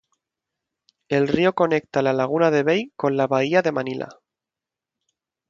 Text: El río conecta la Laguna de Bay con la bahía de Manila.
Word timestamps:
El 1.09 1.27
río 1.27 1.53
conecta 1.53 2.01
la 2.01 2.11
Laguna 2.11 2.49
de 2.49 2.63
Bay 2.63 2.91
con 2.95 3.17
la 3.17 3.27
bahía 3.27 3.61
de 3.61 3.71
Manila. 3.71 4.09